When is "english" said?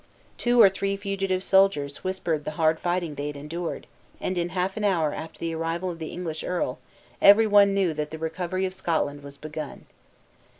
6.07-6.43